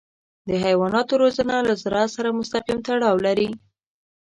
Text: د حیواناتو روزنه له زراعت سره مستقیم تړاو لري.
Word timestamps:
د 0.47 0.49
حیواناتو 0.65 1.13
روزنه 1.23 1.55
له 1.67 1.73
زراعت 1.81 2.09
سره 2.17 2.37
مستقیم 2.39 2.79
تړاو 2.87 3.17
لري. 3.25 3.49